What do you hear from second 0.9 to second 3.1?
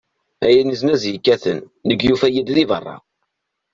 yekkaten, nekk yufa-yi-d di berra.